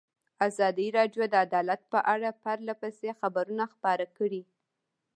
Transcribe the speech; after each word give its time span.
ازادي 0.47 0.87
راډیو 0.97 1.23
د 1.29 1.35
عدالت 1.45 1.81
په 1.93 1.99
اړه 2.13 2.29
پرله 2.43 2.73
پسې 2.81 3.09
خبرونه 3.19 3.63
خپاره 3.73 4.05
کړي. 4.17 4.43